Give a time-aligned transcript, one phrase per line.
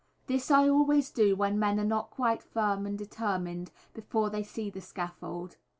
[0.25, 4.71] This I always do when men are not quite firm and determined, before they see
[4.71, 5.57] the scaffold.